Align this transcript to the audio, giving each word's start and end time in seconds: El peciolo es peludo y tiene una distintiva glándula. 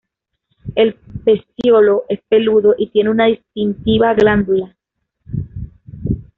El 0.73 0.95
peciolo 0.95 2.05
es 2.09 2.21
peludo 2.27 2.73
y 2.75 2.89
tiene 2.89 3.11
una 3.11 3.27
distintiva 3.27 4.15
glándula. 4.15 4.75